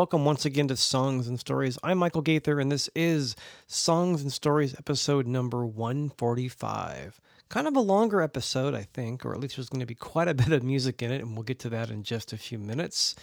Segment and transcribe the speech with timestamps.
[0.00, 1.78] Welcome once again to Songs and Stories.
[1.82, 3.36] I'm Michael Gaither, and this is
[3.66, 7.20] Songs and Stories episode number 145.
[7.50, 10.26] Kind of a longer episode, I think, or at least there's going to be quite
[10.26, 12.58] a bit of music in it, and we'll get to that in just a few
[12.58, 13.14] minutes.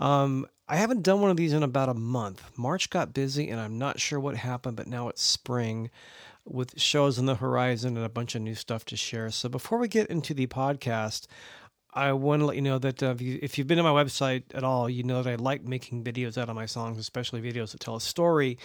[0.00, 2.52] Um, I haven't done one of these in about a month.
[2.56, 5.90] March got busy, and I'm not sure what happened, but now it's spring
[6.46, 9.30] with shows on the horizon and a bunch of new stuff to share.
[9.30, 11.26] So before we get into the podcast,
[11.94, 13.90] I want to let you know that uh, if, you, if you've been to my
[13.90, 17.40] website at all, you know that I like making videos out of my songs, especially
[17.40, 18.58] videos that tell a story.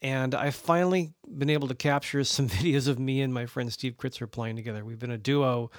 [0.00, 3.96] And I've finally been able to capture some videos of me and my friend Steve
[3.98, 4.84] Kritzer playing together.
[4.84, 5.70] We've been a duo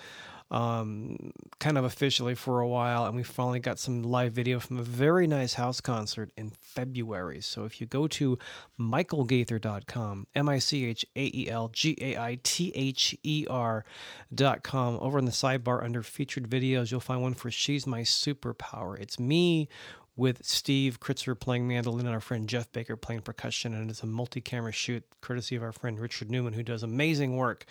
[0.51, 4.77] um, kind of officially for a while, and we finally got some live video from
[4.77, 7.41] a very nice house concert in February.
[7.41, 8.37] So if you go to
[8.79, 14.97] michaelgaither.com, M I C H A E L G A I T H E R.com,
[15.01, 18.99] over in the sidebar under featured videos, you'll find one for She's My Superpower.
[18.99, 19.69] It's me
[20.15, 23.73] with Steve Kritzer playing mandolin and our friend Jeff Baker playing percussion.
[23.73, 27.35] And it's a multi camera shoot courtesy of our friend Richard Newman, who does amazing
[27.35, 27.65] work.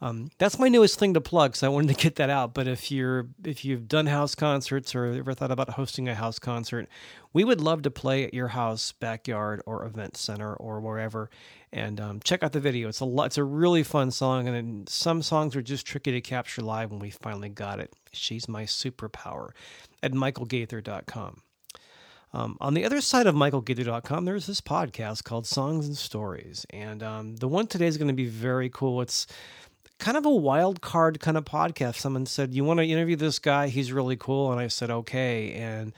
[0.00, 2.52] Um, that's my newest thing to plug, so I wanted to get that out.
[2.52, 6.38] But if you're if you've done house concerts or ever thought about hosting a house
[6.40, 6.88] concert,
[7.32, 11.30] we would love to play at your house, backyard, or event center or wherever.
[11.72, 12.88] And um, check out the video.
[12.88, 16.20] It's a lot, it's a really fun song, and some songs are just tricky to
[16.20, 17.92] capture live when we finally got it.
[18.12, 19.50] She's my superpower
[20.02, 21.42] at michaelgaither.com.
[22.34, 26.66] Um, on the other side of michaelgaither.com, there's this podcast called Songs and Stories.
[26.70, 29.00] And um, the one today is going to be very cool.
[29.00, 29.28] It's
[30.00, 31.94] kind of a wild card kind of podcast.
[31.94, 33.68] Someone said, You want to interview this guy?
[33.68, 34.50] He's really cool.
[34.50, 35.52] And I said, Okay.
[35.52, 35.92] And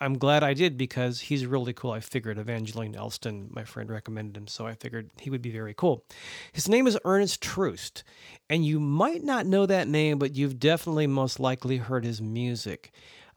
[0.00, 1.90] I'm glad I did because he's really cool.
[1.90, 5.74] I figured Evangeline Elston, my friend, recommended him, so I figured he would be very
[5.74, 6.04] cool.
[6.52, 8.02] His name is Ernest Troost,
[8.50, 12.90] and you might not know that name, but you've definitely most likely heard his music.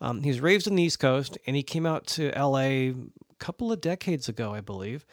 [0.05, 2.95] Um, he was raised on the East Coast, and he came out to LA a
[3.39, 5.03] couple of decades ago, I believe,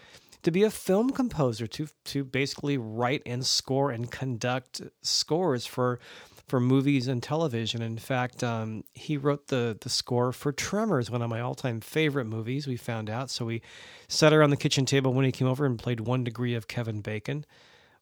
[0.43, 5.99] to be a film composer to to basically write and score and conduct scores for
[6.47, 7.81] for movies and television.
[7.81, 11.81] In fact, um, he wrote the the score for Tremors, one of my all time
[11.81, 12.67] favorite movies.
[12.67, 13.63] We found out, so we
[14.09, 17.01] sat around the kitchen table when he came over and played One Degree of Kevin
[17.01, 17.47] Bacon.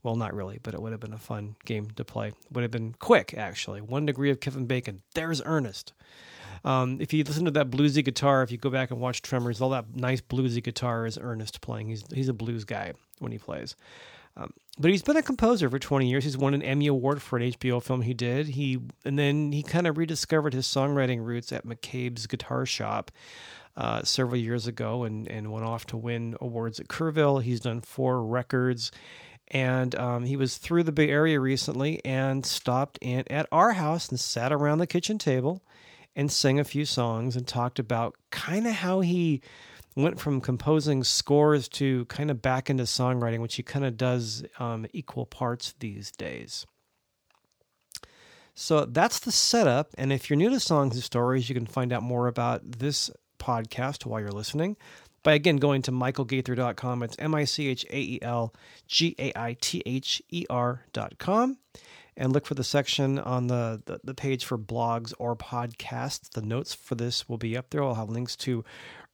[0.02, 2.32] Well, not really, but it would have been a fun game to play.
[2.52, 3.80] Would have been quick, actually.
[3.80, 5.02] One Degree of Kevin Bacon.
[5.14, 5.92] There's Ernest.
[6.64, 9.60] Um, if you listen to that bluesy guitar, if you go back and watch Tremors,
[9.60, 11.88] all that nice bluesy guitar is Ernest playing.
[11.88, 13.76] He's he's a blues guy when he plays.
[14.36, 16.24] Um, but he's been a composer for 20 years.
[16.24, 18.46] He's won an Emmy Award for an HBO film he did.
[18.48, 23.10] He and then he kind of rediscovered his songwriting roots at McCabe's Guitar Shop
[23.76, 27.42] uh, several years ago, and and went off to win awards at Kerrville.
[27.42, 28.92] He's done four records.
[29.50, 34.08] And um, he was through the Bay Area recently and stopped in at our house
[34.08, 35.62] and sat around the kitchen table
[36.14, 39.40] and sang a few songs and talked about kind of how he
[39.96, 44.44] went from composing scores to kind of back into songwriting, which he kind of does
[44.58, 46.66] um, equal parts these days.
[48.54, 49.88] So that's the setup.
[49.98, 53.10] And if you're new to Songs and Stories, you can find out more about this
[53.38, 54.76] podcast while you're listening
[55.22, 57.02] by again going to michaelgaither.com.
[57.02, 58.54] It's M I C H A E L
[58.86, 61.58] G A I T H E R.com
[62.16, 66.30] and look for the section on the, the, the, page for blogs or podcasts.
[66.30, 67.82] The notes for this will be up there.
[67.82, 68.64] I'll have links to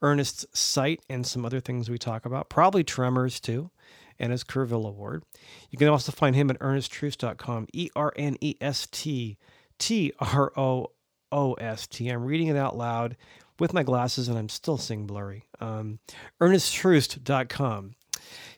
[0.03, 3.71] Ernest's site and some other things we talk about, probably Tremors too,
[4.19, 5.23] and his Kerrville Award.
[5.71, 9.39] You can also find him at ernesttroost.com, E R N E S T
[9.79, 10.91] T R O
[11.31, 12.09] O S T.
[12.09, 13.17] I'm reading it out loud
[13.59, 15.45] with my glasses and I'm still seeing blurry.
[15.61, 15.99] Um,
[16.41, 17.95] ernesttroost.com.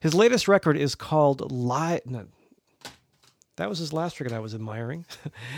[0.00, 2.00] His latest record is called Live.
[2.06, 2.26] No,
[3.58, 5.04] that was his last record I was admiring.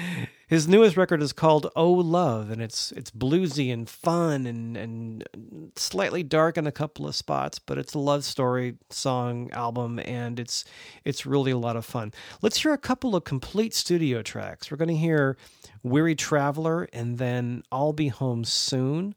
[0.49, 5.73] his newest record is called Oh Love, and it's it's bluesy and fun and and
[5.77, 10.41] slightly dark in a couple of spots, but it's a love story song album, and
[10.41, 10.65] it's
[11.05, 12.13] it's really a lot of fun.
[12.41, 14.71] Let's hear a couple of complete studio tracks.
[14.71, 15.37] We're going to hear
[15.83, 19.15] Weary Traveler, and then I'll Be Home Soon.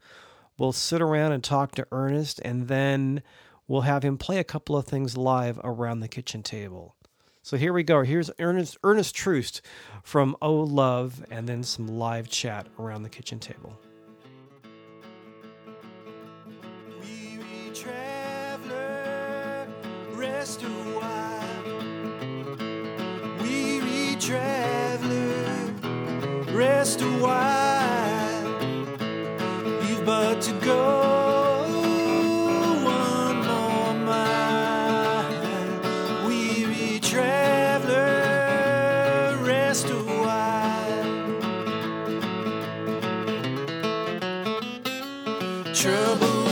[0.58, 3.24] We'll sit around and talk to Ernest, and then
[3.66, 6.96] we'll have him play a couple of things live around the kitchen table.
[7.46, 8.04] So here we go.
[8.04, 9.62] Here's Ernest Ernest Troost
[10.02, 13.78] from Oh Love, and then some live chat around the kitchen table.
[17.02, 19.68] Weary traveler,
[20.14, 21.64] rest a while.
[23.42, 25.74] Weary traveler,
[26.56, 27.73] rest a while.
[45.84, 46.43] Troubled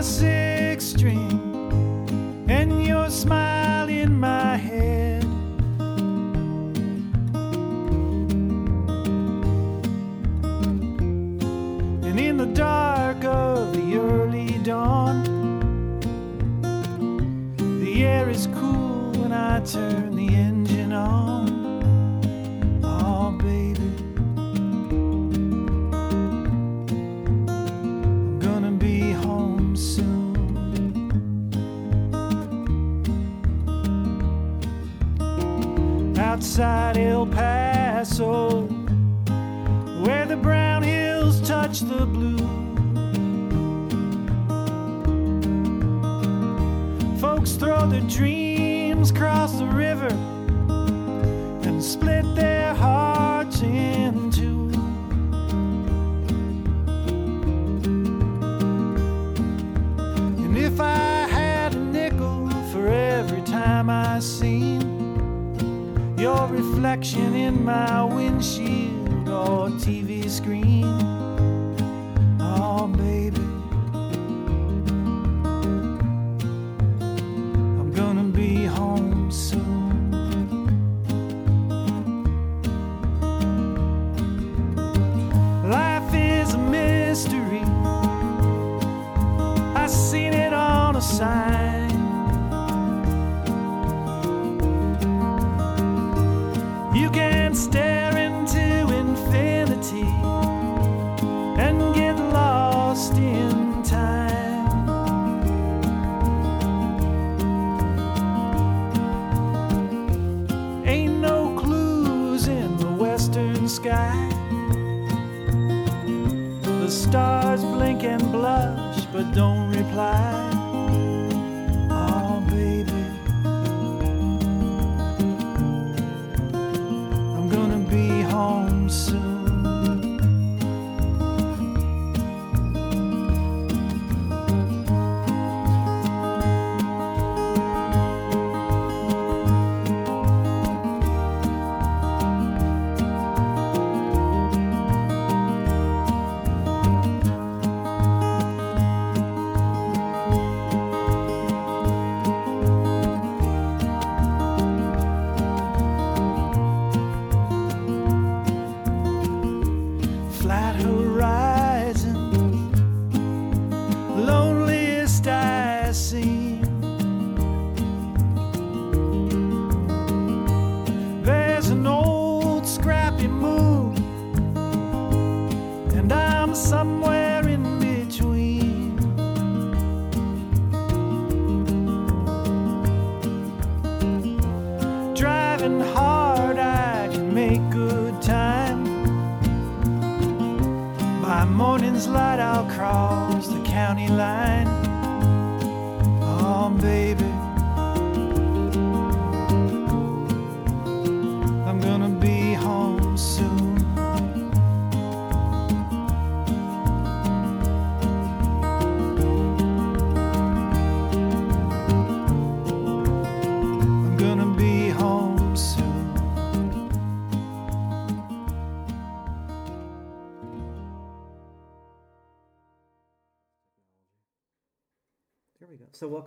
[0.00, 0.29] Got my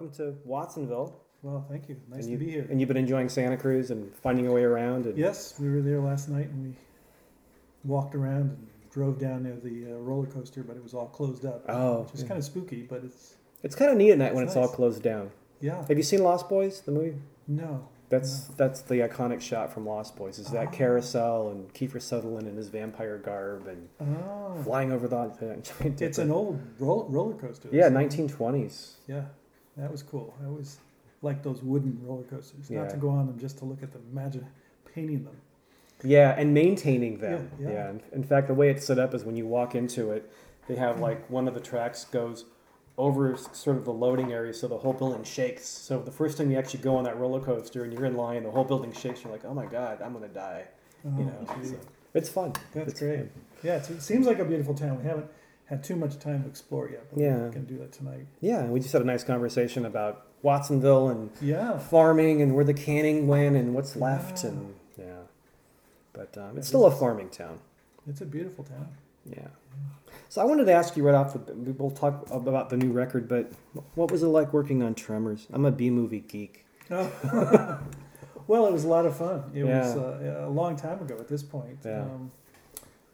[0.03, 1.19] welcome to Watsonville.
[1.41, 1.97] Well, thank you.
[2.09, 2.67] Nice and to you, be here.
[2.69, 5.05] And you've been enjoying Santa Cruz and finding your way around.
[5.05, 6.75] And, Yes, we were there last night and we
[7.83, 11.45] walked around and drove down near the uh, roller coaster, but it was all closed
[11.45, 11.63] up.
[11.67, 12.27] Oh, which is yeah.
[12.27, 14.67] kind of spooky, but it's It's kind of neat at night when It's it's all
[14.67, 15.31] closed down.
[15.61, 15.85] yeah.
[15.87, 17.15] Have you seen Lost Boys, the movie?
[17.47, 20.39] No, That's that's the iconic shot from Lost Boys.
[20.39, 20.71] Is that Oh.
[20.71, 25.25] carousel and Kiefer Sutherland in his vampire garb and oh, flying over the
[25.79, 27.67] giant it's an old roll, roller coaster.
[27.71, 28.93] yeah, 1920s.
[29.07, 29.23] Yeah,
[29.77, 30.33] that was cool.
[30.41, 30.77] I always
[31.21, 32.69] like those wooden roller coasters.
[32.69, 32.89] Not Yeah.
[32.89, 34.01] to go on them, just to look at them.
[34.11, 34.45] Imagine
[34.93, 35.35] painting them.
[36.03, 37.49] Yeah, and maintaining them.
[37.59, 37.73] Yeah, Yeah.
[37.73, 37.89] yeah.
[37.91, 40.29] In, in fact, the way it's set up is when you walk into it,
[40.67, 42.45] they have like one of the tracks goes
[42.97, 45.65] over s- sort of the loading area, so the whole building shakes.
[45.65, 48.43] So the first time you actually go on that roller coaster and you're in line,
[48.43, 49.23] the whole building shakes.
[49.23, 50.65] You're like, oh my god, I'm gonna die.
[51.05, 51.69] Oh, You know, gee.
[51.69, 51.75] so
[52.13, 52.53] it's fun.
[52.73, 53.17] That's It's great.
[53.19, 53.29] fun.
[53.63, 54.99] Yeah, it's, it seems like a beautiful town.
[54.99, 55.27] We haven't
[55.73, 57.37] had too much time to explore yet, but Yeah.
[57.37, 58.27] going to do that tonight.
[58.41, 61.79] Yeah, and we just had a nice conversation about Watsonville and Yeah.
[61.79, 64.49] farming and where the canning went and what's left Yeah.
[64.51, 65.05] and yeah.
[66.13, 67.59] But um, Yeah, it's still a farming town.
[68.07, 68.87] It's a beautiful town.
[69.25, 69.47] Yeah.
[70.29, 73.27] So I wanted to ask you right off the we'll talk about the new record,
[73.27, 73.51] but
[73.95, 75.47] what was it like working on Tremors?
[75.51, 76.65] I'm a B movie geek.
[76.91, 77.09] Oh.
[78.47, 79.43] well, it was a lot of fun.
[79.55, 81.79] It was uh, a long time ago at this point.
[81.85, 82.01] Yeah.
[82.01, 82.31] Um,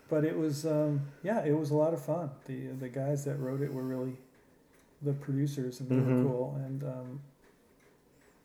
[0.10, 2.30] but it was, um, yeah, it was a lot of fun.
[2.46, 4.18] The the guys that wrote it were really
[5.02, 6.24] the producers, and they Mhm.
[6.24, 6.56] were cool.
[6.66, 7.22] And um,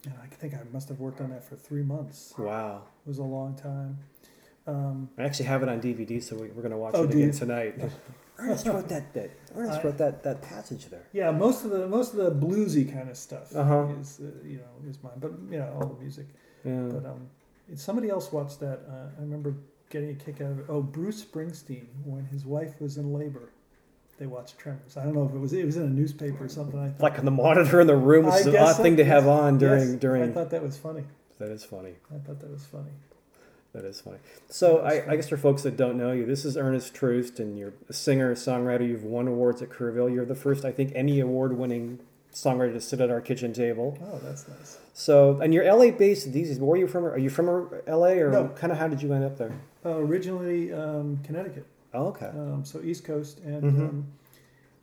[0.04, 2.34] and I think I must have worked on that for three months.
[2.38, 2.82] Wow.
[3.04, 3.98] It was a long time.
[4.66, 7.10] Um, I actually have it on DVD, so we, we're going to watch Oh, it
[7.10, 7.74] again tonight.
[8.38, 9.30] Ernest wrote that bit.
[9.54, 11.06] Ernest I- wrote that, that passage there.
[11.12, 13.86] yeah, most of the most of the bluesy kind of stuff Uh-huh.
[14.00, 16.26] is uh, you know is mine, but you know all the music.
[16.64, 16.80] Yeah.
[16.90, 17.28] But um,
[17.74, 18.80] somebody else watched that.
[18.88, 19.54] Uh, I remember
[19.94, 20.66] getting a kick out of it.
[20.68, 23.50] Oh, Bruce Springsteen, when his wife was in labor,
[24.18, 24.96] they watched Tremors.
[24.96, 26.78] I don't know if it was it was in a newspaper or something.
[26.78, 28.82] I thought, Like on the monitor in the room, which I is an odd so,
[28.82, 30.22] thing to have on during yes, during.
[30.24, 31.04] I thought that was funny.
[31.38, 31.94] that is funny.
[32.12, 32.90] I thought that was funny.
[33.72, 34.18] That is funny.
[34.48, 36.92] So That is I, I guess for folks that don't know you, this is Ernest
[36.92, 38.86] Troost, and you're a singer, songwriter.
[38.86, 40.12] You've won awards at Kerrville.
[40.12, 42.00] You're the first, I think, any award-winning
[42.32, 43.98] songwriter to sit at our kitchen table.
[44.02, 44.78] Oh, that's nice.
[44.96, 46.60] So, and you're LA based these days.
[46.60, 47.04] Where are you from?
[47.04, 48.48] Are you from LA, or No.
[48.54, 49.52] kind of how did you end up there?
[49.84, 52.26] Uh, originally um, Connecticut, Oh, okay.
[52.26, 53.88] um, so East Coast, and Mhm.
[53.88, 54.06] um,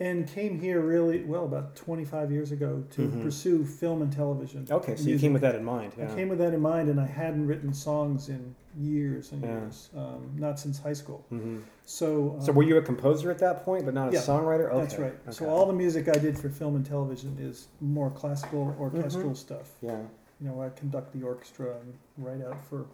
[0.02, 3.22] and came here really well about 25 years ago to Mhm.
[3.22, 4.66] pursue film and television.
[4.70, 5.94] Okay, so you came with that in mind.
[6.02, 9.60] I came with that in mind, and I hadn't written songs in years and Yeah.
[9.60, 11.24] years, um, not since high school.
[11.30, 14.20] hmm So, um, So were you a composer at that point, but not a yeah,
[14.22, 14.70] songwriter?
[14.70, 14.80] Okay.
[14.80, 15.14] That's right.
[15.34, 19.38] So all the music I did for film and television is more classical orchestral Mhm.
[19.38, 19.76] stuff.
[19.82, 20.00] Yeah.
[20.40, 22.86] You know, I conduct the orchestra and write out for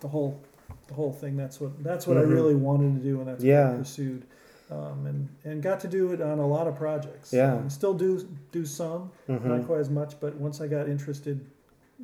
[0.00, 0.40] the whole
[0.88, 1.36] the whole thing.
[1.36, 2.20] That's what that's what Mhm.
[2.20, 3.72] I really wanted to do, and that's what Yeah.
[3.74, 4.24] I pursued.
[4.70, 7.32] Um, and and got to do it on a lot of projects.
[7.32, 7.54] Yeah.
[7.54, 11.40] Um, still do do some, hmm not quite as much, but once I got interested,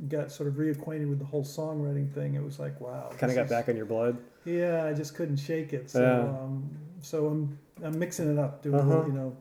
[0.09, 3.11] got sort of reacquainted with the whole songwriting thing, it was like, wow.
[3.19, 4.17] Kind of got is- back in your blood.
[4.45, 5.91] Yeah, I just couldn't shake it.
[5.91, 6.21] So, Yeah.
[6.43, 6.71] um,
[7.03, 9.05] so I'm I'm mixing it up, doing Uh-huh.
[9.07, 9.37] you know,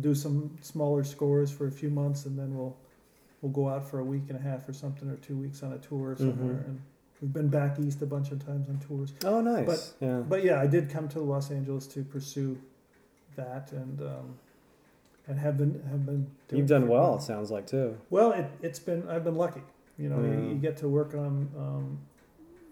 [0.00, 2.76] do some smaller scores for a few months, and then we'll
[3.42, 5.72] we'll go out for a week and a half or something, or two weeks on
[5.72, 6.54] a tour somewhere.
[6.54, 6.66] Mhm.
[6.66, 6.80] And
[7.20, 9.12] we've been back east a bunch of times on tours.
[9.24, 9.66] Oh, nice.
[9.66, 10.20] But- yeah.
[10.28, 12.58] But yeah, I did come to Los Angeles to pursue
[13.36, 14.38] that, and um,
[15.28, 16.26] and have been have been.
[16.50, 17.16] You've done well.
[17.16, 17.98] It sounds like too.
[18.10, 19.62] Well, it, it's been I've been lucky.
[19.98, 20.30] You know, Yeah.
[20.30, 21.98] you, you get to work on um,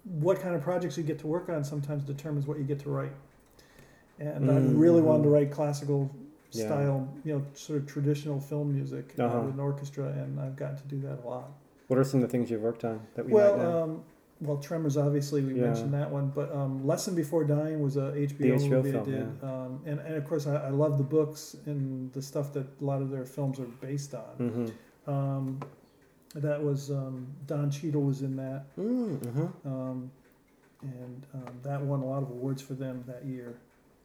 [0.05, 1.65] what kind of projects you get to work on.
[1.65, 3.13] Sometimes determines what you get to write.
[4.19, 5.33] And I really wanted to Mhm.
[5.33, 6.11] write classical
[6.53, 6.65] Yeah.
[6.67, 9.41] style, you know, sort of traditional film music uh, Uh-huh.
[9.41, 11.51] with an orchestra, and I've gotten to do that a lot.
[11.89, 13.57] What are some of the things you've worked on that we might know?
[13.59, 14.03] Well, um,
[14.41, 15.63] well, Tremors obviously we Yeah.
[15.67, 19.11] mentioned that one, but um, Lesson Before Dying was a HBO, HBO movie film, I
[19.11, 22.67] did, um, and and of course I, I love the books and the stuff that
[22.81, 24.37] a lot of their films are based on.
[24.39, 25.51] mm-hmm.
[26.37, 29.47] That was um, Don Cheadle was in that, Mm-hmm.
[29.67, 30.11] um,
[30.83, 33.55] and um, that won a lot of awards for them that year.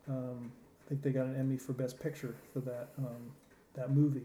[0.08, 0.52] Um,
[0.86, 3.32] I think they got an Emmy for Best Picture for that um,
[3.76, 4.22] that movie.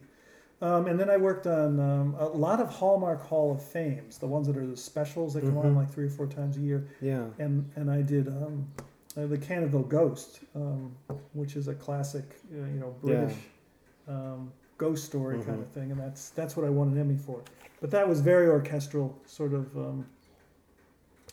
[0.63, 4.27] Um, and then I worked on um, a lot of Hallmark Hall of Fames, the
[4.27, 5.77] ones that are the specials that come on Mhm.
[5.77, 6.87] like three or four times a year.
[7.03, 7.27] Yeah.
[7.39, 8.67] And and I did um,
[9.17, 10.95] uh, the Canterville Ghost, um,
[11.35, 13.37] which is a classic, uh, you know, British
[14.09, 15.63] um, ghost story kind Mhm.
[15.63, 17.41] of thing, and that's that's what I won an Emmy for.
[17.81, 20.07] But that was very orchestral, sort of, um,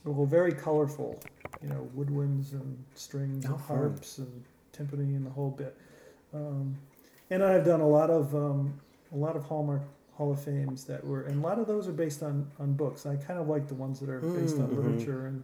[0.04, 1.20] well, very colorful,
[1.62, 3.78] you know, woodwinds and strings and fun.
[3.78, 5.78] harps and timpani and the whole bit.
[6.34, 6.76] Um,
[7.30, 8.74] and I've done a lot of um,
[9.14, 9.82] a lot of Hallmark
[10.16, 13.06] Hall of Fames that were, and a lot of those are based on on books.
[13.06, 14.76] I kind of like the ones that are based on Mm, mhm.
[14.84, 15.44] literature and.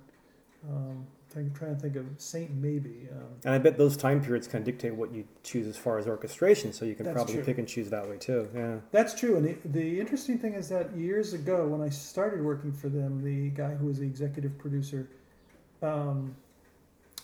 [0.70, 3.08] Um, I'm trying to think of Saint Maybe.
[3.12, 5.98] Um, And I bet those time periods kind of dictate what you choose as far
[5.98, 7.44] as orchestration, so you can probably true.
[7.44, 8.50] pick and choose that way too.
[8.56, 8.78] Yeah.
[8.92, 9.38] That's true.
[9.38, 13.24] And the, the interesting thing is that years ago, when I started working for them,
[13.24, 15.08] the guy who was the executive producer,
[15.82, 16.36] um,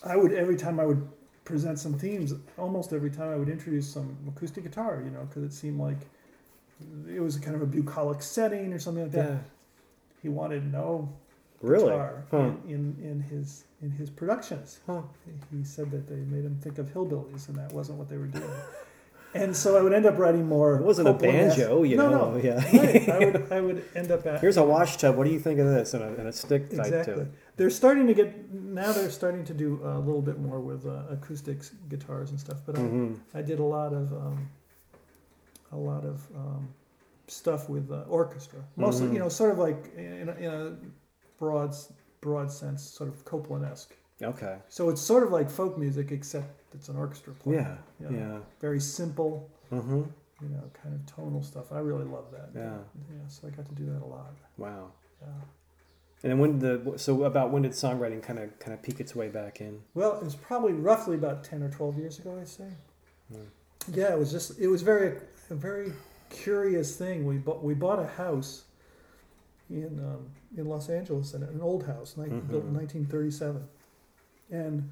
[0.04, 1.06] I would every time I would
[1.44, 5.42] present some themes, almost every time I would introduce some acoustic guitar, you know, because
[5.42, 5.98] it seemed like
[7.08, 9.40] it was kind of a bucolic setting or something like that.
[10.22, 11.08] He wanted no
[11.62, 11.84] Really?
[11.90, 12.38] guitar Huh.
[12.38, 14.80] in, in, in his in his productions.
[14.86, 15.02] Huh.
[15.50, 18.26] He said that they made him think of hillbillies, and that wasn't what they were
[18.26, 18.50] doing.
[19.34, 20.76] and so I would end up writing more.
[20.76, 22.30] It wasn't a banjo, you no, know.
[22.32, 22.56] No, Yeah.
[22.78, 23.08] right.
[23.08, 25.16] I would I would end up at Here's a wash tub.
[25.16, 25.94] What do you think of this?
[25.94, 27.14] And a, and a stick to exactly.
[27.22, 27.28] it.
[27.56, 28.92] They're starting to get now.
[28.92, 32.58] They're starting to do a little bit more with uh, acoustics, guitars, and stuff.
[32.66, 34.48] But hmm I, I did a lot of um,
[35.72, 36.68] a lot of um,
[37.28, 38.60] stuff with uh, orchestra.
[38.76, 39.12] Mostly, Mhm.
[39.14, 40.76] you know, sort of like in a, in a
[41.38, 41.74] broad
[42.20, 43.94] broad sense, sort of Copland-esque.
[44.22, 44.56] Okay.
[44.68, 47.60] So it's sort of like folk music, except it's an orchestra playing.
[47.60, 47.76] Yeah.
[48.00, 48.38] you know, Yeah.
[48.60, 50.02] Very simple, Mm-hmm.
[50.42, 51.72] you know, kind of tonal stuff.
[51.72, 52.50] I really love that.
[52.54, 52.78] Yeah.
[53.10, 53.28] Yeah.
[53.28, 54.34] So I got to do that a lot.
[54.56, 54.92] Wow.
[55.20, 55.28] Yeah.
[56.22, 59.14] And then when the so about when did songwriting kind of kind of peek its
[59.14, 59.82] way back in?
[59.94, 62.68] Well, it was probably roughly about ten or twelve years ago, I'd say.
[63.30, 63.42] Hmm.
[63.92, 65.18] Yeah, it was just it was very
[65.50, 65.92] a very
[66.30, 67.26] curious thing.
[67.26, 68.64] We bought we bought a house
[69.70, 72.72] in um, in Los Angeles, in an old house, built in Mhm.
[72.72, 73.62] 1937,
[74.50, 74.90] and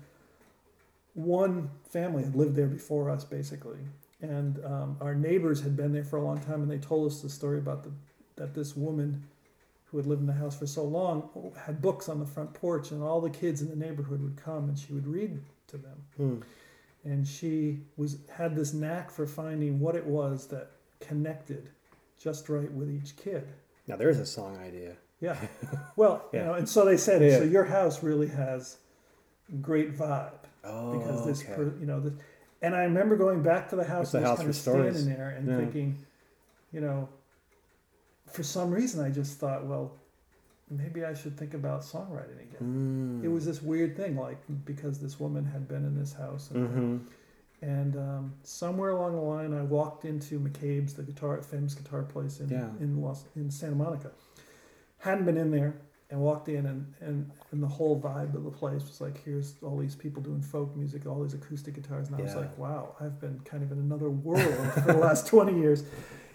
[1.15, 3.79] one family had lived there before us, basically.
[4.21, 7.21] And um, our neighbors had been there for a long time, and they told us
[7.21, 7.91] the story about the
[8.37, 9.23] that this woman
[9.87, 12.91] who had lived in the house for so long had books on the front porch,
[12.91, 15.97] and all the kids in the neighborhood would come, and she would read to them
[16.17, 16.37] Hmm.
[17.05, 21.69] and she was had this knack for finding what it was that connected
[22.19, 23.47] just right with each kid.
[23.87, 24.97] Now there's a song idea.
[25.21, 25.37] Yeah.
[25.97, 26.41] Well, Yeah.
[26.41, 27.39] you know, and so they said, Yeah.
[27.39, 28.79] so your house really has
[29.61, 30.33] great vibe
[30.65, 31.55] Oh, because this, okay.
[31.55, 32.13] per, you know, this,
[32.63, 34.95] and I remember going back to the house the and house kind of stories.
[34.97, 35.57] standing there and Yeah.
[35.59, 35.99] thinking,
[36.73, 37.09] you know,
[38.33, 39.93] for some reason I just thought, well,
[40.71, 43.21] maybe I should think about songwriting again.
[43.23, 43.25] Mm.
[43.25, 46.69] It was this weird thing, like because this woman had been in this house, and,
[46.69, 46.97] Mm-hmm.
[47.65, 52.41] And um, somewhere along the line, I walked into McCabe's, the guitar, famous guitar place
[52.41, 52.69] in Yeah.
[52.81, 54.11] in Los, in Santa Monica.
[54.99, 55.73] Hadn't been in there,
[56.11, 59.55] and walked in, and, and and the whole vibe of the place was like, here's
[59.63, 62.95] all these people doing folk music, all these acoustic guitars, and I was like, wow,
[63.01, 65.85] I've been kind of in another world for the last twenty years,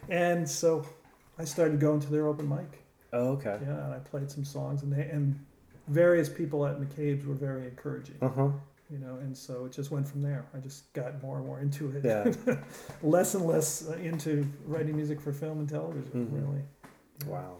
[0.10, 0.86] and so
[1.38, 2.84] I started going to their open mic.
[3.14, 3.58] Oh, okay.
[3.62, 5.40] Yeah, and I played some songs, and they, and
[5.88, 8.50] various people at McCabe's were very encouraging, Uh huh.
[8.92, 10.46] You know, and so it just went from there.
[10.56, 12.04] I just got more and more into it.
[12.04, 12.58] Yeah.
[13.04, 16.34] less and less uh, into writing music for film and television, Mhm.
[16.34, 16.62] really.
[17.28, 17.58] Wow.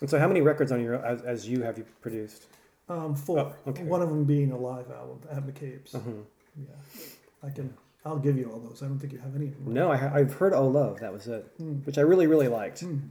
[0.00, 2.46] And so, how many records on your as, as you have you produced?
[2.88, 3.38] Um, four.
[3.40, 3.82] Oh, okay.
[3.82, 5.92] One of them being a live album at McCabe's.
[5.92, 6.22] Mhm.
[6.56, 6.66] Yeah,
[7.42, 7.74] I can.
[8.04, 8.82] I'll give you all those.
[8.82, 9.74] I don't think you have any of them.
[9.74, 11.84] No, I, ha- I've heard "Oh Love." That was it, Mm.
[11.84, 12.82] which I really, really liked.
[12.84, 13.08] Mm.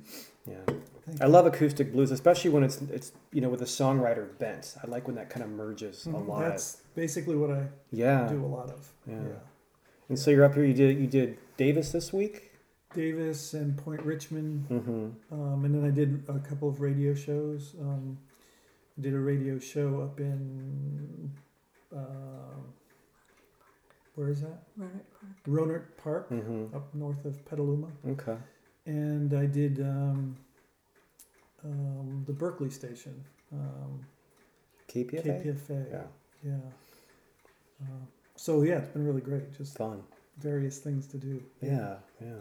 [0.48, 0.56] Yeah,
[1.06, 1.32] Thank I you.
[1.32, 4.76] love acoustic blues, especially when it's it's you know with a songwriter bent.
[4.82, 6.28] I like when that kind of merges a Mhm.
[6.28, 6.40] lot.
[6.40, 8.28] That's basically what I yeah.
[8.28, 8.92] do a lot of.
[9.08, 9.22] Yeah.
[9.22, 9.40] yeah.
[10.10, 10.66] And so you're up here.
[10.66, 12.52] You did you did Davis this week.
[12.94, 15.06] Davis and Point Richmond, Mm-hmm.
[15.40, 17.76] um, and then I did a couple of radio shows.
[17.80, 18.18] Um,
[18.98, 21.32] I did a radio show up in
[21.94, 22.74] um
[24.16, 24.60] where is that?
[25.48, 26.76] Rohnert Park, Mm-hmm.
[26.76, 28.38] up north of Petaluma, Okay.
[28.88, 30.36] and I did um,
[31.64, 34.06] um, the Berkeley station, um,
[34.92, 35.44] KPFA.
[35.44, 35.92] KPFA.
[35.92, 36.04] Yeah.
[36.44, 36.56] Yeah.
[37.82, 39.54] Uh, so yeah, it's been really great.
[39.58, 40.04] Just Fun.
[40.40, 41.44] various things to do.
[41.62, 41.96] Yeah.
[42.22, 42.34] Yeah.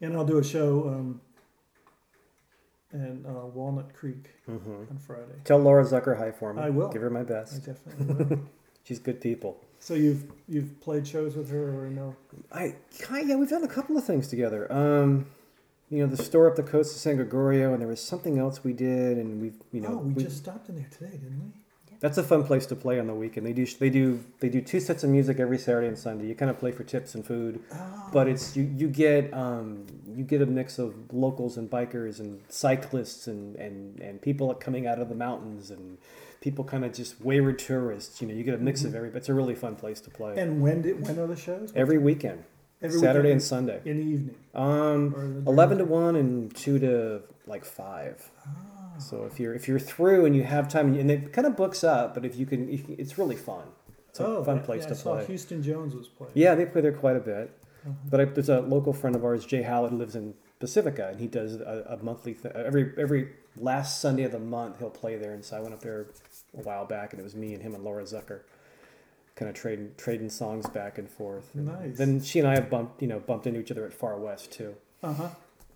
[0.00, 1.20] And I'll do a show um,
[2.92, 4.70] in uh, Walnut Creek Mm-hmm.
[4.90, 5.32] on Friday.
[5.44, 6.62] Tell Laura Zucker hi for me.
[6.62, 6.88] I will.
[6.88, 7.54] Give her my best.
[7.54, 8.40] I definitely will.
[8.84, 9.60] She's good people.
[9.80, 12.14] so you've you've played shows with her or no?
[12.52, 12.76] I
[13.10, 14.72] yeah, we've done a couple of things together.
[14.72, 15.26] Um,
[15.90, 18.62] you know, the store up the coast of San Gregorio, and there was something else
[18.62, 21.40] we did, and we've you know, oh, we, we- just stopped in there today, didn't
[21.42, 21.60] we?
[22.00, 23.46] That's a fun place to play on the weekend.
[23.46, 26.26] They do they do they do two sets of music every Saturday and Sunday.
[26.26, 28.10] You kind of play for tips and food, Oh.
[28.12, 32.40] but it's you you get um, you get a mix of locals and bikers and
[32.48, 35.98] cyclists and and and people coming out of the mountains and
[36.40, 38.20] people kind of just wayward tourists.
[38.20, 39.08] You know, you get a mix of every.
[39.10, 40.30] It's a really fun place to play.
[40.30, 40.38] Mm-hmm.
[40.38, 41.72] And when did when are the shows?
[41.74, 42.44] every weekend,
[42.86, 43.80] Every Saturday and Sunday.
[43.84, 44.34] in the evening.
[44.54, 48.30] Um, eleven to one and two to like five.
[48.46, 48.98] Ah.
[48.98, 51.84] So if you're if you're through and you have time and it kind of books
[51.84, 53.64] up, but if you can, if- it's really fun.
[54.08, 55.26] It's a oh, fun place yeah, to I play.
[55.26, 56.32] Houston Jones was playing.
[56.34, 57.50] Yeah, they play there quite a bit.
[57.84, 57.92] Uh-huh.
[58.10, 61.20] But I, there's a local friend of ours, Jay Hallett, who lives in Pacifica, and
[61.20, 65.16] he does a, a monthly th- every every last Sunday of the month he'll play
[65.16, 65.34] there.
[65.34, 66.06] And so I went up there
[66.56, 68.40] a while back, and it was me and him and Laura Zucker,
[69.36, 71.54] kind of trading trading songs back and forth.
[71.54, 71.96] And Nice.
[71.98, 74.50] Then she and I have bumped you know bumped into each other at Far West
[74.50, 75.28] too, Uh huh.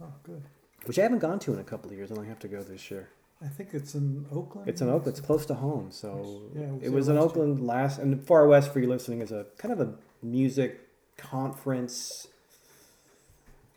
[0.02, 0.42] Oh, good.
[0.86, 2.62] which I haven't gone to in a couple of years, and I have to go
[2.62, 3.10] this year.
[3.42, 4.68] I think it's in Oakland.
[4.68, 5.16] It's in Oakland.
[5.16, 7.44] It's close to home, so Yeah, it was it was in last year.
[7.44, 12.26] Oakland last and Far West for you listening is a kind of a music conference.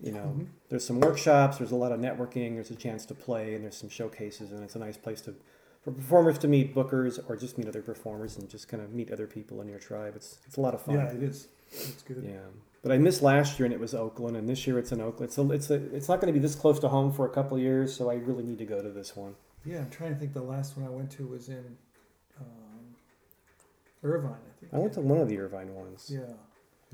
[0.02, 0.48] You know, Mhm.
[0.70, 3.78] there's some workshops, there's a lot of networking, there's a chance to play, and there's
[3.78, 5.36] some showcases, and it's a nice place to
[5.84, 9.12] for performers to meet bookers or just meet other performers and just kind of meet
[9.12, 10.14] other people in your tribe.
[10.16, 10.96] It's it's a lot of fun.
[10.96, 11.48] Yeah, it is.
[11.72, 12.24] It's good.
[12.26, 12.40] Yeah.
[12.82, 15.32] But I missed last year and it was Oakland, and this year it's in Oakland.
[15.32, 17.56] So it's a, it's not going to be this close to home for a couple
[17.58, 19.36] of years, so I really need to go to this one.
[19.66, 20.34] Yeah, I'm trying to think.
[20.34, 21.78] The last one I went to was in
[22.40, 22.96] um,
[24.04, 24.74] Irvine, I think.
[24.74, 26.12] I went to one of the Irvine ones.
[26.14, 26.34] Yeah.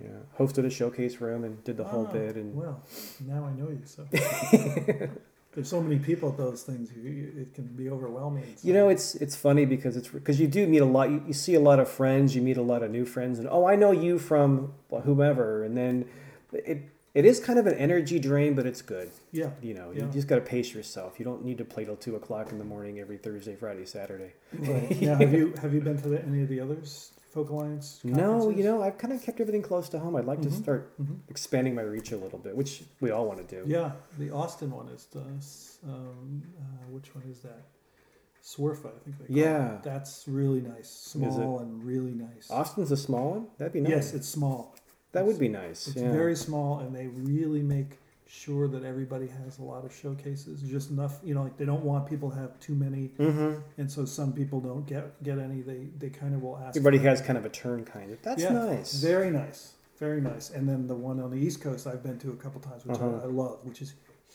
[0.02, 2.82] Yeah, hosted a showcase room and did the whole Ah, bit, and well,
[3.28, 3.82] now I know you.
[3.84, 4.08] So
[5.60, 6.90] there's so many people at those things.
[6.96, 8.56] You, it can be overwhelming.
[8.64, 11.10] you know it's it's funny because it's because you do meet a lot.
[11.10, 13.48] You, you see a lot of friends, you meet a lot of new friends, and
[13.52, 16.06] oh, I know you from whomever, and then
[16.54, 19.12] it it is kind of an energy drain, but it's good.
[19.34, 19.50] Yeah.
[19.62, 21.20] You know, you just got to pace yourself.
[21.20, 24.32] You don't need to play till two o'clock in the morning every Thursday, Friday, Saturday.
[24.54, 25.02] Right.
[25.02, 28.00] Now, have you have you been to the, any of the others Folk Alliance?
[28.04, 30.16] No, you know, I've kind of kept everything close to home.
[30.16, 30.54] I'd like to Mhm.
[30.64, 31.20] start Mhm.
[31.30, 33.70] expanding my reach a little bit, which we all want to do.
[33.70, 37.66] Yeah, the Austin one is the um, uh, which one is that?
[38.44, 39.76] Swerfa, I think they call Yeah.
[39.76, 39.84] it.
[39.84, 42.50] That's really nice, small and really nice.
[42.50, 43.48] Austin's a small one.
[43.58, 43.92] That'd be nice.
[43.92, 44.74] Yes, it's small.
[45.12, 45.88] that would be nice.
[45.88, 46.12] It's yeah.
[46.12, 47.99] very small, and they really make
[48.32, 50.62] sure that everybody has a lot of showcases.
[50.62, 53.60] Just enough, you know, like they don't want people to have too many, Mm-hmm.
[53.80, 55.62] and so some people don't get get any.
[55.62, 56.78] They they kind of will ask.
[56.78, 58.22] Everybody has kind of a turn, kind of.
[58.22, 58.94] That's Yeah, nice.
[59.02, 60.52] Very nice, very nice.
[60.52, 62.98] And then the one on the East Coast I've been to a couple times, which
[62.98, 63.20] Uh-huh.
[63.22, 63.94] I, I love, which is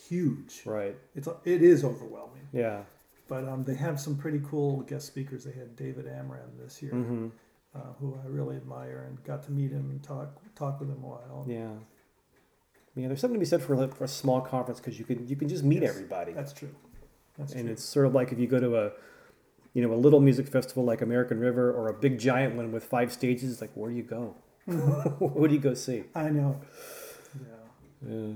[0.08, 0.62] huge.
[0.66, 0.96] right.
[1.14, 2.48] It's it is overwhelming.
[2.52, 2.82] Yeah.
[3.28, 5.44] but um, they have some pretty cool guest speakers.
[5.44, 7.28] They had David Amram this year, hmm
[7.76, 11.02] uh, who I really admire, and got to meet him and talk talk with him
[11.02, 11.44] a while.
[11.48, 11.70] Yeah.
[12.96, 15.26] Yeah, there's something to be said for, a- for a small conference because you can
[15.26, 16.74] you can just meet Yes, everybody, That's true.
[17.36, 17.72] That's and true.
[17.72, 18.92] it's sort of like if you go to a,
[19.72, 22.84] you know, a little music festival like American River or a big giant one with
[22.84, 23.50] five stages.
[23.52, 24.36] It's like where do you go?
[25.18, 26.04] what do you go see?
[26.14, 26.60] I know.
[27.40, 28.08] Yeah.
[28.10, 28.32] Yeah.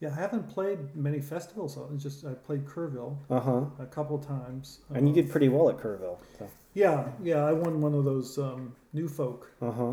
[0.00, 1.74] Yeah, I haven't played many festivals.
[1.74, 3.64] so It's just I played Kerrville Uh huh.
[3.80, 4.78] a couple times.
[4.94, 6.18] And you Um, did pretty well at Kerrville.
[6.38, 6.46] So.
[6.74, 7.44] Yeah, yeah.
[7.44, 9.50] I won one of those um, new folk.
[9.60, 9.92] Uh huh.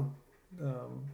[0.61, 1.05] Um,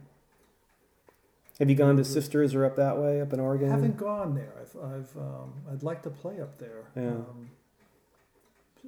[1.62, 3.68] Have you gone to Sisters or up that way, up in Oregon?
[3.68, 4.52] I haven't gone there.
[4.60, 6.82] I've, I've um, I'd like to play up there.
[6.96, 7.10] Yeah.
[7.10, 7.48] Um,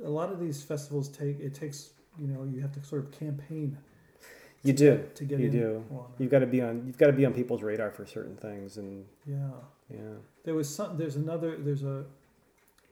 [0.04, 3.12] a lot of these festivals take it takes you know you have to sort of
[3.12, 3.78] campaign.
[4.64, 4.90] You do.
[4.96, 5.84] get- to get You in do.
[6.18, 6.82] You've got to be on.
[6.84, 9.37] You've got to be on people's radar for certain things, and Yeah.
[9.88, 9.98] yeah,
[10.42, 10.96] There was some.
[10.98, 11.56] There's another.
[11.56, 12.04] There's a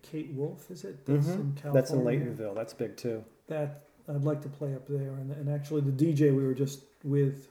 [0.02, 0.70] Kate Wolf.
[0.70, 1.04] Is it?
[1.06, 1.34] That's Mhm.
[1.40, 1.72] in California.
[1.72, 2.54] that's in Laytonville.
[2.54, 3.24] That's big too.
[3.48, 5.10] That I'd like to play up there.
[5.14, 7.48] And, and actually, the DJ we were just with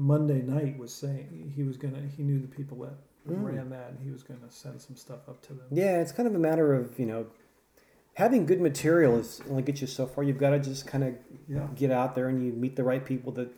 [0.00, 2.00] Monday night was saying he was gonna.
[2.16, 2.94] He knew the people that
[3.28, 3.44] Mm.
[3.44, 5.66] ran that, and he was gonna send some stuff up to them.
[5.70, 7.26] Yeah, it's kind of a matter of you know,
[8.14, 10.24] having good material is only gets you so far.
[10.24, 11.14] You've got to just kind of
[11.46, 11.68] Yeah.
[11.76, 13.50] get out there and you meet the right people that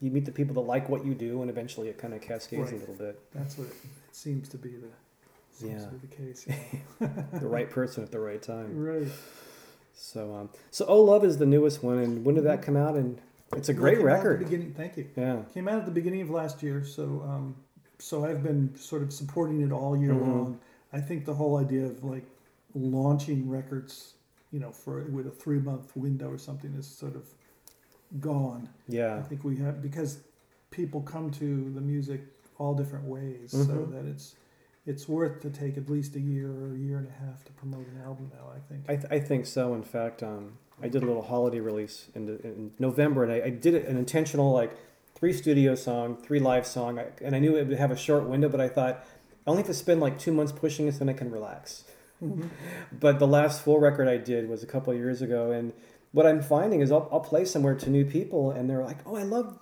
[0.00, 2.70] you meet the people that like what you do, and eventually it kind of cascades
[2.70, 3.18] a little bit.
[3.32, 3.72] That's what it,
[4.08, 4.86] it seems to be the.
[5.50, 5.88] Seems Yeah.
[5.88, 6.46] to be the case.
[6.46, 7.08] Yeah.
[7.40, 8.80] the right person at the right time.
[8.80, 9.08] right.
[9.94, 12.94] So, um, so Oh Love is the newest one, and when did that come out?
[12.94, 13.20] And
[13.56, 14.38] it's a great came out the record.
[14.44, 15.06] beginning, thank you.
[15.16, 15.42] Yeah.
[15.54, 17.56] Came out at the beginning of last year, so um,
[17.98, 20.26] so I've been sort of supporting it all year Mhm.
[20.26, 20.60] long.
[20.92, 22.24] I think the whole idea of like
[22.74, 24.14] launching records,
[24.52, 27.26] you know, for with a three month window or something is sort of
[28.20, 28.68] gone.
[28.88, 30.20] Yeah, I think we have because
[30.70, 32.20] people come to the music
[32.58, 33.92] all different ways, so Mhm.
[33.92, 34.34] that it's
[34.86, 37.52] it's worth to take at least a year or a year and a half to
[37.52, 38.50] promote an album now.
[38.54, 38.84] I think.
[38.88, 39.74] I, th- I think so.
[39.74, 43.46] In fact, um, I did a little holiday release in, the, in November, and I,
[43.46, 44.72] I did an intentional like
[45.14, 48.24] three studio song, three live song, I, and I knew it would have a short
[48.24, 49.04] window, but I thought
[49.46, 51.84] I only have to spend like two months pushing this, then I can relax.
[52.22, 52.48] Mhm.
[52.98, 55.72] But the last full record I did was a couple of years ago, and
[56.12, 59.14] what I'm finding is I'll, I'll play somewhere to new people, and they're like, "Oh,
[59.14, 59.58] I love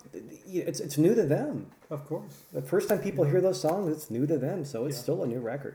[0.47, 2.45] it's it's new to them." Of course.
[2.53, 5.03] The first time people hear those songs, it's new to them, so it's Yeah.
[5.03, 5.75] still a new record.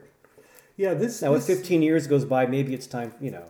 [0.77, 0.93] Yeah.
[0.95, 1.21] This.
[1.21, 3.43] Now, if 15 years goes by, maybe it's time, you know.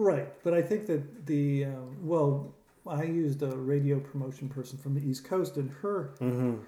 [0.00, 2.54] Right, but I think that the um, well,
[2.86, 6.14] I used a radio promotion person from the East Coast, and her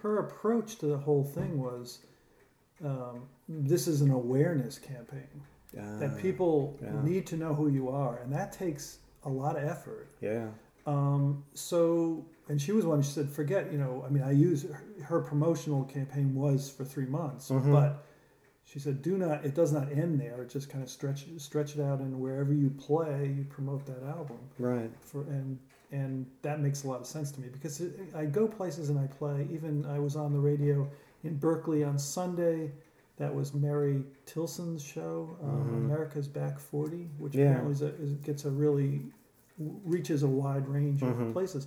[0.02, 2.00] her approach to the whole thing was,
[2.84, 5.28] um, this is an awareness campaign
[5.72, 7.02] that people Ah, yeah.
[7.04, 10.08] need to know who you are, and that takes a lot of effort.
[10.20, 10.48] yeah,
[10.86, 13.00] Um, so, and she was one.
[13.02, 14.02] She said, "Forget, you know.
[14.04, 17.70] I mean, I use her, her promotional campaign was for three months, Mhm.
[17.72, 18.04] but."
[18.72, 19.44] She said, "Do not.
[19.44, 20.42] It does not end there.
[20.42, 24.04] It just kind of stretch stretch it out, and wherever you play, you promote that
[24.04, 24.90] album right.
[25.00, 25.59] for and
[25.90, 28.96] and that makes a lot of sense to me because it, I go places and
[28.98, 29.48] I play.
[29.50, 30.88] Even I was on the radio
[31.24, 32.70] in Berkeley on Sunday.
[33.16, 35.76] That was Mary Tilson's show, um, Mhm.
[35.87, 37.46] America's Back Forty, which Yeah.
[37.50, 39.02] apparently is a, is, gets a really
[39.85, 41.26] reaches a wide range Mhm.
[41.28, 41.66] of places.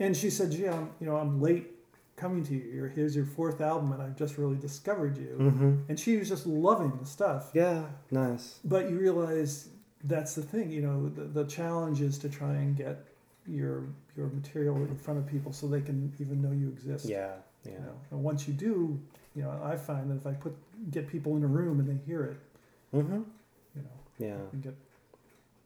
[0.00, 1.77] And she said, "Gee, I'm you know I'm late
[2.18, 2.90] coming to you.
[2.94, 5.74] Here's your fourth album, and I've just really discovered you." Mm-hmm.
[5.88, 7.50] And she was just loving the stuff.
[7.54, 8.58] Yeah, nice.
[8.64, 9.68] But you realize
[10.04, 13.04] that's the thing, you know, the, the challenge is to try and get
[13.46, 13.84] your
[14.16, 17.06] your material in front of people so they can even know you exist.
[17.06, 17.32] Yeah,
[17.64, 17.72] yeah.
[17.72, 19.00] You know, and once you do,
[19.34, 20.54] you know, I find that if I put
[20.90, 22.36] get people in a room and they hear it,
[22.96, 23.22] Mm-hmm.
[23.76, 24.74] you know, Yeah, get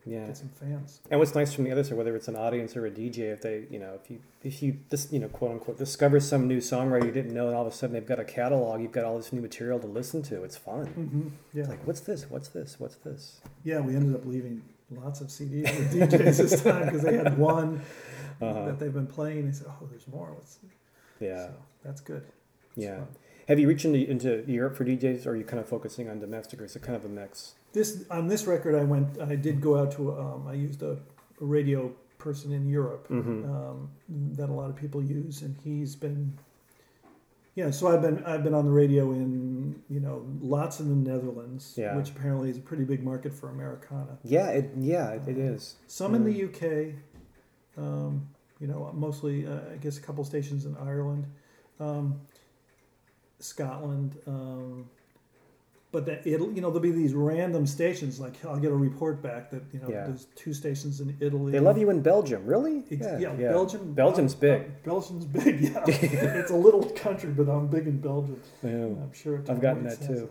[0.05, 0.27] yeah.
[0.27, 1.01] get some fans.
[1.11, 3.43] And what's nice from the other side, whether it's an audience or a DJ, if
[3.43, 6.59] they, you know, if you, if you, this, you know, quote unquote, discover some new
[6.59, 9.05] songwriter you didn't know, and all of a sudden they've got a catalog, you've got
[9.05, 10.43] all this new material to listen to.
[10.45, 10.87] It's fun.
[10.87, 11.29] Mm-hmm.
[11.55, 12.27] Yeah, It's like, what's this?
[12.29, 12.77] What's this?
[12.79, 13.41] What's this?
[13.65, 13.81] yeah.
[13.81, 17.81] We ended up leaving lots of CDs with DJs this time because they had one
[18.41, 18.65] Uh-huh.
[18.67, 19.47] that they've been playing.
[19.47, 20.59] They said, "Oh, there's more." Let's.
[21.21, 21.53] Yeah, So
[21.85, 22.25] that's good.
[22.77, 22.97] It's yeah.
[22.97, 23.07] fun.
[23.48, 26.20] Have you reached into, into Europe for DJs, or are you kind of focusing on
[26.20, 27.55] domestic, or is it kind of a mix?
[27.72, 29.20] This on this record, I went.
[29.20, 30.12] I did go out to.
[30.12, 30.98] Um, I used a, a
[31.44, 33.44] radio person in Europe Mhm.
[33.48, 33.88] um,
[34.37, 36.38] that a lot of people use, and he's been.
[37.55, 41.11] Yeah, so I've been I've been on the radio in you know lots in the
[41.11, 41.96] Netherlands, Yeah.
[41.96, 44.18] which apparently is a pretty big market for Americana.
[44.24, 45.76] Yeah, it, yeah, it, it is.
[45.87, 46.94] Some in the UK,
[47.76, 48.28] um,
[48.61, 51.26] you know, mostly uh, I guess a couple stations in Ireland,
[51.81, 52.20] um,
[53.42, 54.16] Scotland.
[54.26, 54.88] Um,
[55.90, 59.22] but that it'll you know there'll be these random stations like I'll get a report
[59.22, 60.07] back that you know Yeah.
[60.07, 61.52] there's two stations in Italy.
[61.52, 62.83] They love you in Belgium, really?
[62.90, 63.92] Ex- Yeah, Belgium.
[63.92, 64.62] Belgium's uh, big.
[64.62, 65.61] uh, Belgium's big.
[65.61, 68.40] Yeah, it's a little country, but I'm big in Belgium.
[68.62, 68.70] Yeah.
[68.70, 69.42] I'm sure.
[69.50, 70.31] I've gotten that too.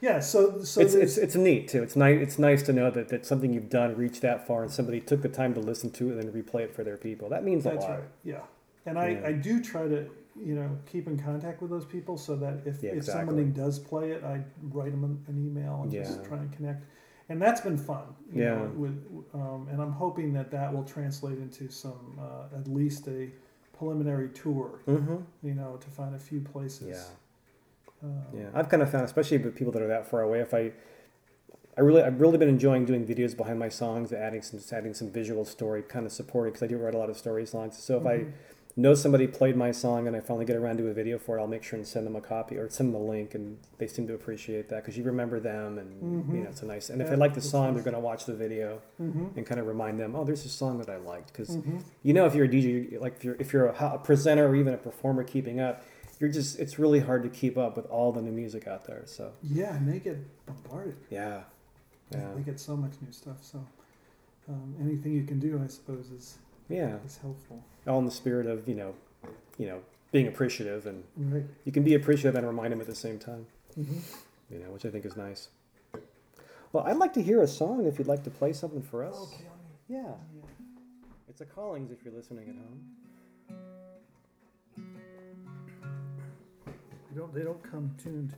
[0.00, 0.18] yeah.
[0.20, 1.82] So so it's, it's it's neat too.
[1.82, 2.18] It's nice.
[2.22, 5.20] It's nice to know that, that something you've done reached that far, and somebody took
[5.20, 7.28] the time to listen to it and then replay it for their people.
[7.28, 7.90] That means a That's lot.
[7.90, 8.00] right.
[8.24, 8.40] Yeah,
[8.86, 9.26] and I, Yeah.
[9.26, 10.06] I do try to
[10.44, 13.26] you know keep in contact with those people so that if, Yeah, if exactly.
[13.26, 16.04] somebody does play it, I write them an, an email and Yeah.
[16.04, 16.84] just try and connect.
[17.28, 18.14] And that's been fun.
[18.32, 18.54] you Yeah.
[18.56, 18.96] know, with
[19.34, 23.30] um, and I'm hoping that that will translate into some uh, at least a
[23.76, 24.80] preliminary tour.
[24.86, 25.16] Mm-hmm.
[25.42, 26.88] You know, to find a few places.
[26.88, 28.08] Yeah.
[28.08, 30.52] Um, Yeah, I've kind of found, especially with people that are that far away, if
[30.54, 30.72] I,
[31.76, 35.10] I really, I've really been enjoying doing videos behind my songs, adding some, adding some
[35.10, 37.76] visual story, kind of supporting because I do write a lot of story songs.
[37.78, 38.08] So if Mhm.
[38.08, 38.32] I
[38.78, 41.40] know somebody played my song and I finally get around to a video for it,
[41.40, 43.86] I'll make sure and send them a copy or send them a link, and they
[43.86, 46.34] seem to appreciate that because you remember them, and Mhm.
[46.34, 46.90] you know it's a nice.
[46.90, 47.74] And if they like the song, nice.
[47.76, 49.34] they're going to watch the video Mhm.
[49.36, 51.80] and kind of remind them, oh, there's a song that I liked because Mhm.
[52.02, 54.54] you know if you're a DJ, like if you're if you're a, a presenter or
[54.54, 55.82] even a performer keeping up,
[56.20, 59.02] you're just it's really hard to keep up with all the new music out there.
[59.06, 60.96] So Yeah, and they get bombarded.
[61.10, 61.44] yeah,
[62.10, 63.42] yeah, They get so much new stuff.
[63.42, 63.64] So
[64.48, 66.96] um, anything you can do, I suppose, is yeah.
[67.06, 67.62] is helpful.
[67.86, 68.94] All in the spirit of you know,
[69.58, 69.80] you know,
[70.12, 71.44] being appreciative, and Right.
[71.64, 73.46] you can be appreciative and remind them at the same time.
[73.74, 73.98] hmm
[74.50, 75.48] You know, which I think is nice.
[76.72, 79.16] Well, I'd like to hear a song if you'd like to play something for us.
[79.32, 79.44] Okay.
[79.88, 80.02] Yeah,
[80.34, 80.42] Yeah.
[81.28, 82.80] it's a callings if you're listening at home.
[87.10, 88.34] They don't, they don't come tuned.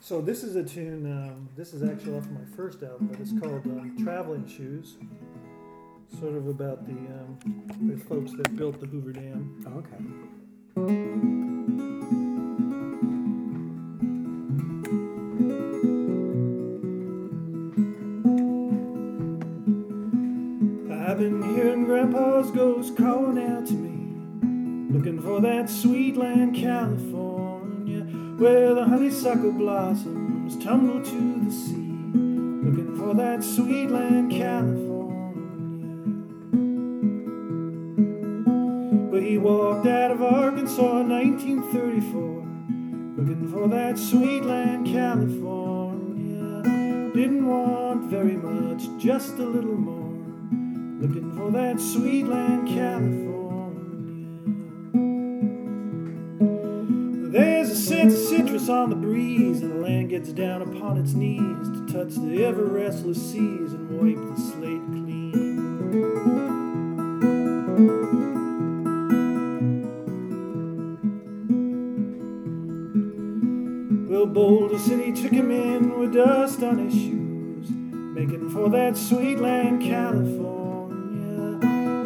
[0.00, 1.10] So this is a tune.
[1.10, 4.98] Um, this is actually off my first album, but it's called um, "Traveling Shoes."
[6.20, 7.38] Sort of about the um,
[7.82, 9.62] the folks that built the Hoover Dam.
[9.66, 9.96] Oh, okay.
[21.10, 28.02] I've been hearing Grandpa's ghost calling out to me, looking for that sweet land, California,
[28.38, 31.74] where the honeysuckle blossoms tumble to the sea.
[32.64, 34.83] Looking for that sweet land, California.
[39.14, 42.20] But he walked out of Arkansas in 1934,
[43.16, 46.62] looking for that sweet land, California.
[47.14, 50.18] Didn't want very much, just a little more.
[51.00, 53.30] Looking for that sweet land, California.
[57.30, 61.12] There's a scent of citrus on the breeze, and the land gets down upon its
[61.12, 64.63] knees to touch the ever restless seas and wipe the slate
[76.06, 80.54] dust on his shoes, making for that sweet land, California.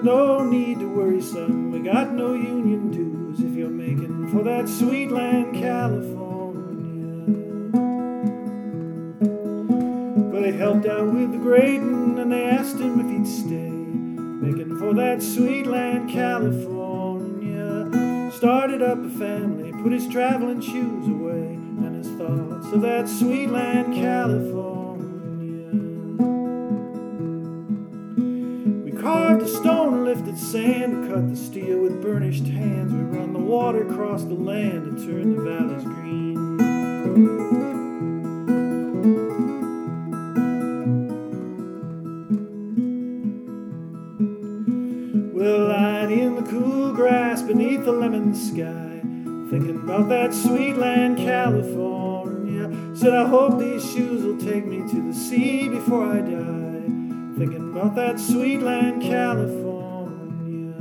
[0.02, 4.68] No need to worry, son, we got no union dues if you're making for that
[4.68, 6.28] sweet land, California.
[10.30, 14.78] But they helped out with the grading and they asked him if he'd stay, making
[14.78, 16.78] for that sweet land, California.
[18.32, 21.57] Started up a family, put his traveling shoes away,
[22.28, 24.76] of that sweet land, California.
[28.84, 32.92] We carved the stone lifted sand, cut the steel with burnished hands.
[32.92, 36.58] We run the water across the land and turn the valleys green.
[45.32, 48.88] We'll lie in the cool grass beneath the lemon sky,
[53.72, 56.87] these shoes will take me to the sea before I die,
[57.38, 60.74] thinking about that sweet land, California.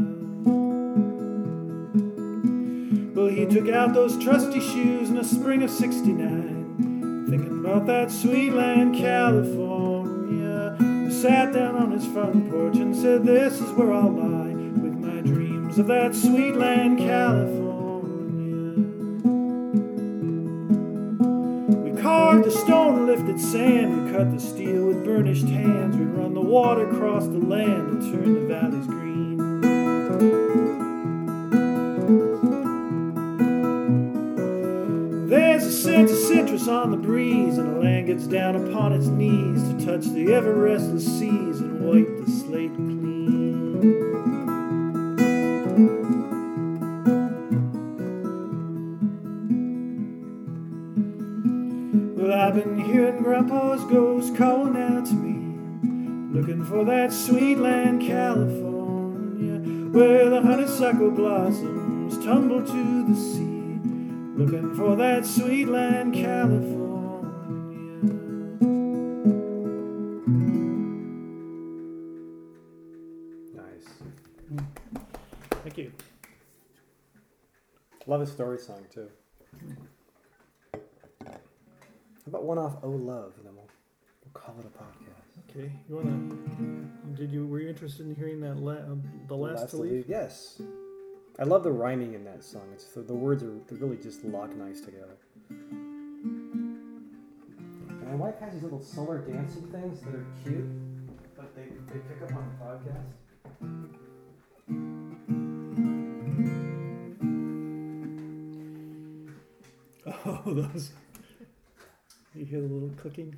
[3.13, 8.09] Well, he took out those trusty shoes in the spring of 69, thinking about that
[8.11, 10.75] sweet land, California.
[10.79, 14.93] He sat down on his front porch and said, This is where I'll lie with
[14.93, 17.67] my dreams of that sweet land, California.
[22.47, 26.89] The stone lifted sand, we cut the steel with burnished hands, we run the water
[26.89, 29.37] across the land and turn the valleys green.
[35.29, 39.07] There's a scent of citrus on the breeze, and the land gets down upon its
[39.07, 42.96] knees to touch the ever restless seas and wipe the slate clean.
[53.37, 59.59] grandpa's ghost calling out to me, looking for that sweet land, California,
[59.91, 63.43] where the honeysuckle blossoms tumble to the sea.
[64.41, 66.87] Looking for that sweet land, California.
[75.63, 75.91] Thank you.
[78.07, 79.09] Love a story song too.
[82.27, 83.69] How about one off "Oh Love" and then we'll,
[84.25, 85.39] we'll call it a podcast.
[85.49, 86.35] Okay, you wanna?
[87.15, 88.57] Did you were you interested in hearing that?
[88.57, 88.95] La, uh,
[89.29, 90.03] the last, to leave.
[90.09, 90.61] Yes.
[91.39, 92.63] I love the rhyming in that song.
[92.73, 95.15] It's the, the words are they really just lock nice together.
[95.49, 96.67] And
[98.09, 100.67] my wife has these little solar dancing things that are cute,
[101.37, 103.13] but they, they pick up on the podcast.
[110.25, 110.91] Oh, those.
[112.37, 113.35] You hear the little clicking?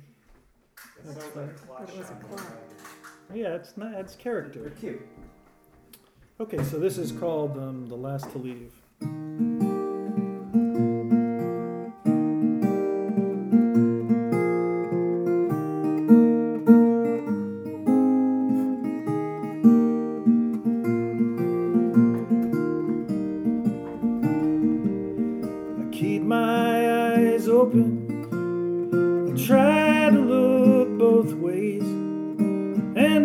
[0.98, 2.52] It's That's so- like- It was a clock.
[3.32, 3.94] Yeah, it's not.
[3.94, 4.70] It's They're character.
[4.78, 5.00] cute.
[6.38, 8.72] Okay, so this is called um, the last to leave.
[24.62, 27.99] I keep my eyes open.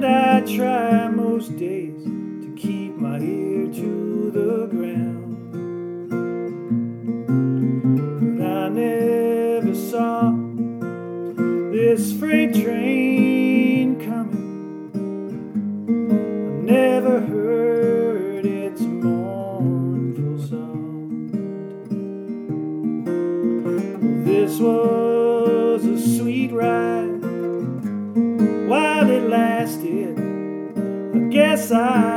[0.05, 5.35] I try most days to keep my ear to the ground.
[8.37, 10.31] But I never saw
[11.71, 13.34] this freight train
[31.75, 32.14] guess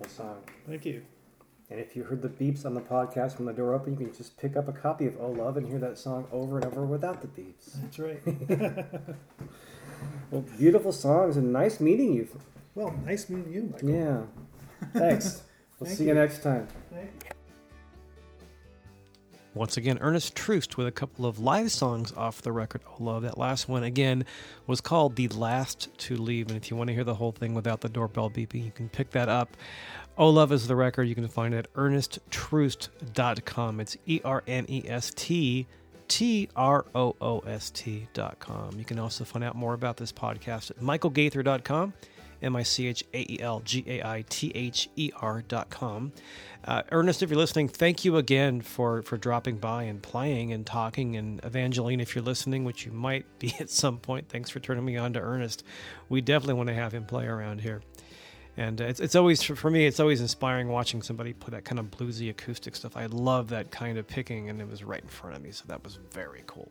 [0.00, 0.36] Beautiful song.
[0.66, 1.02] Thank you.
[1.70, 4.16] And if you heard the beeps on the podcast when the door opened, you can
[4.16, 6.84] just pick up a copy of Oh Love and hear that song over and over
[6.84, 7.74] without the beeps.
[7.80, 8.20] That's right.
[10.30, 12.28] Well, beautiful songs and nice meeting you.
[12.74, 13.90] well, nice meeting you, Michael.
[13.90, 14.22] Yeah.
[14.98, 15.42] Thanks.
[15.78, 16.14] We'll Thank see you you.
[16.14, 16.68] next time.
[19.52, 22.82] Once again, Ernest Troost with a couple of live songs off the record.
[22.86, 23.22] Oh, love.
[23.22, 24.24] That last one, again,
[24.66, 26.48] was called The Last to Leave.
[26.48, 28.88] And if you want to hear the whole thing without the doorbell beeping, you can
[28.88, 29.56] pick that up.
[30.16, 31.04] Oh, love is the record.
[31.04, 33.80] You can find it at ernesttroost.com.
[33.80, 35.66] It's E R N E S T
[36.06, 38.78] T R O O S T.com.
[38.78, 41.92] You can also find out more about this podcast at michaelgaither.com.
[42.42, 45.70] M I C H A E L G A I T H E R dot
[45.70, 46.12] com.
[46.64, 50.66] Uh, Ernest, if you're listening, thank you again for, for dropping by and playing and
[50.66, 51.16] talking.
[51.16, 54.84] And Evangeline, if you're listening, which you might be at some point, thanks for turning
[54.84, 55.64] me on to Ernest.
[56.08, 57.82] We definitely want to have him play around here.
[58.56, 61.86] And it's, it's always, for me, it's always inspiring watching somebody play that kind of
[61.90, 62.96] bluesy acoustic stuff.
[62.96, 65.64] I love that kind of picking, and it was right in front of me, so
[65.68, 66.70] that was very cool.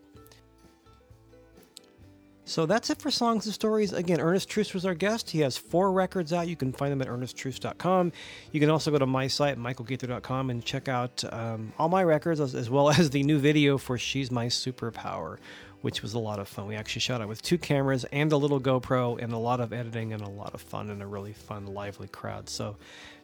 [2.50, 3.92] So that's it for Songs and Stories.
[3.92, 5.30] Again, Ernest Troost was our guest.
[5.30, 6.48] He has four records out.
[6.48, 8.10] You can find them at ernesttroost.com.
[8.50, 12.40] You can also go to my site, michaelgaither.com, and check out um, all my records
[12.40, 15.38] as, as well as the new video for She's My Superpower,
[15.82, 16.66] which was a lot of fun.
[16.66, 19.72] We actually shot it with two cameras and a little GoPro and a lot of
[19.72, 22.48] editing and a lot of fun and a really fun, lively crowd.
[22.48, 22.76] So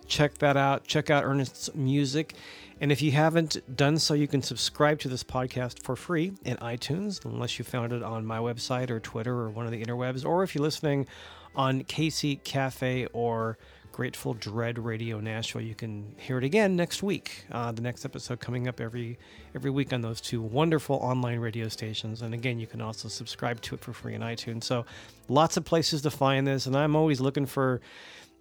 [0.07, 0.85] check that out.
[0.85, 2.35] Check out Ernest's music.
[2.81, 6.57] And if you haven't done so, you can subscribe to this podcast for free in
[6.59, 10.25] iTunes, unless you found it on my website or Twitter or one of the interwebs,
[10.25, 11.07] or if you're listening
[11.55, 13.57] on Casey Cafe or
[13.97, 17.47] Grateful Dread Radio Nashville, you can hear it again next week.
[17.51, 19.19] Uh, the next episode coming up every
[19.55, 22.21] every week on those two wonderful online radio stations.
[22.21, 24.65] And again, you can also subscribe to it for free in iTunes.
[24.65, 24.85] So
[25.31, 27.81] lots of places to find this, and I'm always looking for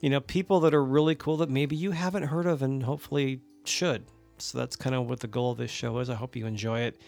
[0.01, 3.39] you know people that are really cool that maybe you haven't heard of and hopefully
[3.63, 4.03] should.
[4.39, 6.09] So that's kind of what the goal of this show is.
[6.09, 6.99] I hope you enjoy it.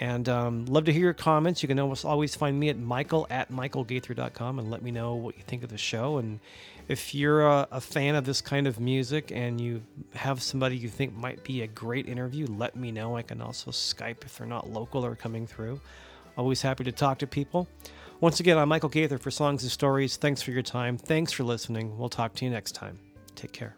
[0.00, 1.60] And um, love to hear your comments.
[1.60, 5.36] You can always always find me at michael at michaelgaither.com and let me know what
[5.36, 6.18] you think of the show.
[6.18, 6.38] And
[6.86, 9.82] if you're a, a fan of this kind of music and you
[10.14, 13.16] have somebody you think might be a great interview, let me know.
[13.16, 15.80] I can also Skype if they're not local or coming through.
[16.36, 17.66] Always happy to talk to people.
[18.20, 20.16] Once again, I'm Michael Gaither for Songs and Stories.
[20.16, 20.96] Thanks for your time.
[20.96, 21.98] Thanks for listening.
[21.98, 23.00] We'll talk to you next time.
[23.34, 23.74] Take care.